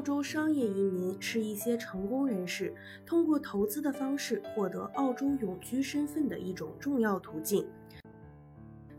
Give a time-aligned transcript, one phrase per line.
[0.00, 7.66] 澳洲商业移民是一些成功人士通过投资的方式获得澳洲永居身份的一种重要途径。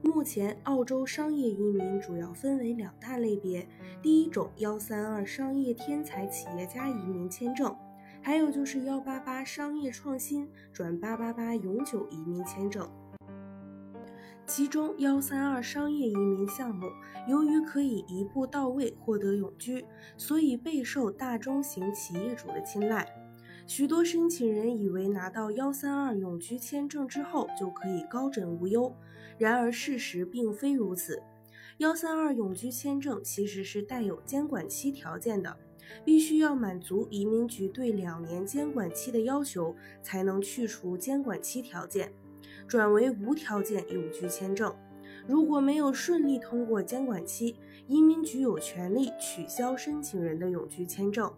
[0.03, 3.67] 目前，澳洲商业移民主要分为两大类别：
[3.99, 7.75] 第一种幺三二商业天才企业家移民签证，
[8.21, 12.87] 还有就是幺八八商业创新转八八八永久移民签证。
[14.47, 16.87] 其中幺三二商业移民项目，
[17.27, 19.85] 由于可以一步到位获得永居，
[20.17, 23.07] 所以备受大中型企业主的青睐。
[23.65, 28.93] 许多申请人以为拿到幺三二永居签证之后就可以高枕无忧，
[29.37, 31.21] 然而事实并非如此。
[31.77, 35.55] 幺三二永居签证其实是带有监管期条件的，
[36.03, 42.11] 必须要满足移民局对两年监管期的要求，才能去除监管期条件。
[42.67, 44.75] 转为无条件永居签证，
[45.27, 51.31] 如果没有顺利通过监管期，移民局有权利取消申请人的永居签证。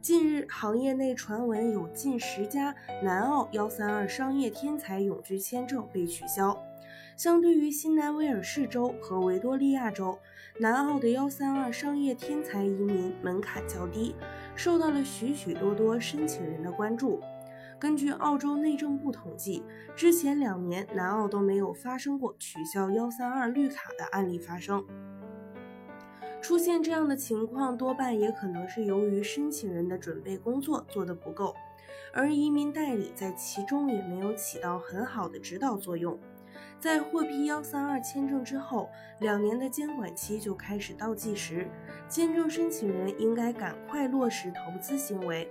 [0.00, 6.56] 近日，行业内传闻有近十家南澳幺三二商业天才永居签证被取消。
[7.16, 10.18] 相对于新南威尔士州和维多利亚州，
[10.60, 14.14] 南澳的幺三二商业天才移民门槛较低，
[14.54, 17.20] 受到了许许多多申请人的关注。
[17.78, 19.62] 根据澳洲内政部统计，
[19.94, 24.84] 之前两年南澳都没有发生过取消幺三二绿卡的案例发生。
[26.40, 31.54] 出现这样的情况，多半也可能是由于申请人的准备工作做得不够，
[32.14, 36.18] 而移民代理在其中也没有起到很好的指导作用。
[36.78, 38.88] 在获批幺三二签证之后，
[39.20, 41.68] 两年的监管期就开始倒计时，
[42.08, 45.46] 签证申请人应该赶快落实投资行为。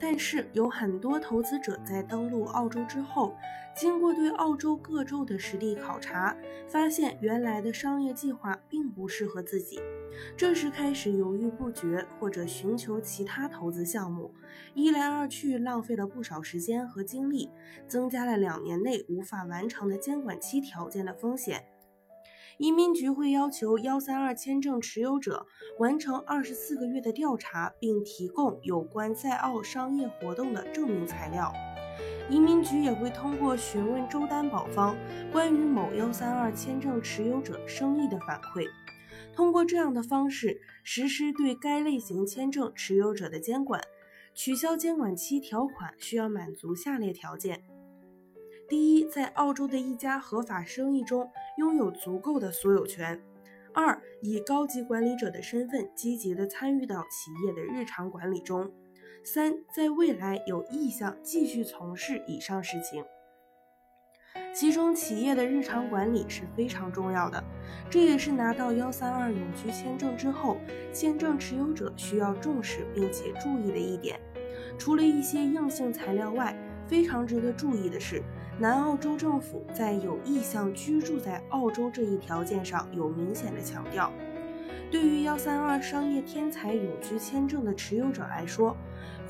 [0.00, 3.36] 但是有很多投资者在登陆澳洲之后，
[3.76, 6.34] 经过对澳洲各州的实地考察，
[6.66, 9.78] 发现原来的商业计划并不适合自己，
[10.36, 14.34] 这时开始犹豫不决，或者寻求其他投资项目，
[14.72, 17.50] 一来二去浪费了不少时间和精力，
[17.86, 21.62] 增加了两年内无法完成的监管期条件的风险。
[22.60, 25.46] 移民局会要求幺三二签证持有者
[25.78, 31.50] 完成二十四个月的调查，并提供有关在澳商业活动的证明材料。
[32.28, 34.94] 移民局也会通过询问州担保方
[35.32, 38.66] 关于某幺三二签证持有者生意的反馈，
[39.34, 43.80] 通过这样的方式实施对该类型签证持有者的监管。
[44.34, 47.64] 取消监管期条款需要满足下列条件。
[48.68, 51.28] 第一，在澳洲的一家合法生意中
[51.60, 53.18] 拥有足够的所有权；
[53.74, 58.70] 二，以高级管理者的身份积极地参与到企业的日常管理中；
[59.22, 63.04] 三，在未来有意向继续从事以上事情。
[64.54, 67.44] 其中，企业的日常管理是非常重要的，
[67.90, 70.56] 这也是拿到幺三二永居签证之后，
[70.94, 74.18] 签证持有者需要重视并且注意的一点。
[74.78, 76.56] 除了一些硬性材料外，
[76.90, 78.20] 非常值得注意的是，
[78.58, 84.12] 南澳州政府在有意向居住在澳洲这一条件上有明显的强调。
[84.90, 88.76] 对于幺三二商业天才永居签证的持有者来说，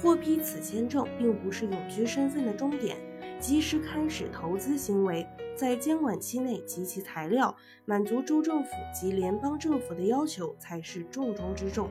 [0.01, 2.97] 获批此签证并不是永居身份的终点，
[3.39, 7.55] 及时开始投资行为，在监管期内集齐材料，
[7.85, 11.91] 满足州政府及联邦政府的要求才是重中之重。